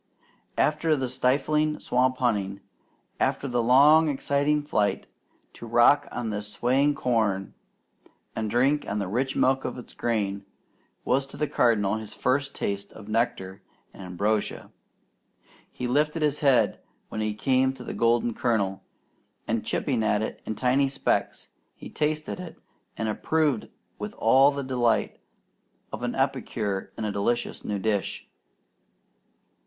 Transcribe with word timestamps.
After 0.57 0.95
the 0.95 1.07
stifling 1.07 1.79
swamp 1.79 2.17
hunting, 2.17 2.61
after 3.19 3.47
the 3.47 3.61
long 3.61 4.09
exciting 4.09 4.63
flight, 4.63 5.05
to 5.53 5.67
rock 5.67 6.07
on 6.11 6.31
this 6.31 6.51
swaying 6.51 6.95
corn 6.95 7.53
and 8.35 8.49
drink 8.49 8.81
the 8.83 9.07
rich 9.07 9.35
milk 9.35 9.63
of 9.63 9.75
the 9.75 9.93
grain, 9.95 10.43
was 11.05 11.27
to 11.27 11.37
the 11.37 11.45
Cardinal 11.47 11.97
his 11.97 12.15
first 12.15 12.55
taste 12.55 12.91
of 12.93 13.07
nectar 13.09 13.61
and 13.93 14.01
ambrosia. 14.01 14.71
He 15.71 15.87
lifted 15.87 16.23
his 16.23 16.39
head 16.39 16.79
when 17.09 17.21
he 17.21 17.35
came 17.35 17.71
to 17.73 17.83
the 17.83 17.93
golden 17.93 18.33
kernel, 18.33 18.81
and 19.47 19.63
chipping 19.63 20.01
it 20.01 20.41
in 20.47 20.55
tiny 20.55 20.89
specks, 20.89 21.47
he 21.75 21.91
tasted 21.91 22.55
and 22.97 23.07
approved 23.07 23.67
with 23.99 24.15
all 24.15 24.49
the 24.49 24.63
delight 24.63 25.19
of 25.93 26.01
an 26.01 26.15
epicure 26.15 26.91
in 26.97 27.05
a 27.05 27.11
delicious 27.11 27.63
new 27.63 27.77
dish. 27.77 28.27